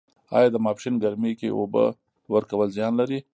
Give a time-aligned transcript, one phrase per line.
[0.37, 1.83] آیا د ماسپښین ګرمۍ کې اوبه
[2.33, 3.19] ورکول زیان لري؟